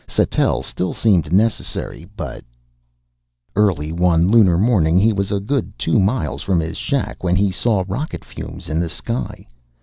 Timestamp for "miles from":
5.99-6.59